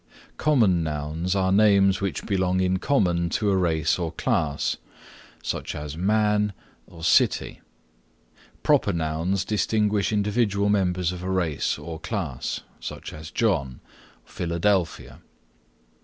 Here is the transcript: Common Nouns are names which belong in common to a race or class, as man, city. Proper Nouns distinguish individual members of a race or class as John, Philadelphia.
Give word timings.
Common 0.37 0.81
Nouns 0.81 1.35
are 1.35 1.51
names 1.51 2.01
which 2.01 2.25
belong 2.25 2.59
in 2.59 2.77
common 2.79 3.29
to 3.29 3.51
a 3.51 3.55
race 3.55 3.99
or 3.99 4.11
class, 4.11 4.77
as 5.75 5.95
man, 5.95 6.53
city. 7.01 7.61
Proper 8.63 8.93
Nouns 8.93 9.45
distinguish 9.45 10.11
individual 10.11 10.69
members 10.69 11.11
of 11.11 11.21
a 11.21 11.29
race 11.29 11.77
or 11.77 11.99
class 11.99 12.61
as 13.13 13.29
John, 13.29 13.79
Philadelphia. 14.25 15.21